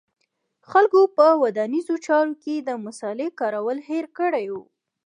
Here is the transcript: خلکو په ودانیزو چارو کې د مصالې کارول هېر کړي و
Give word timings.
خلکو 0.71 0.99
په 1.15 1.25
ودانیزو 1.43 1.95
چارو 2.05 2.33
کې 2.43 2.55
د 2.57 2.69
مصالې 2.85 3.27
کارول 3.39 3.77
هېر 3.89 4.05
کړي 4.17 4.45
و 4.53 4.55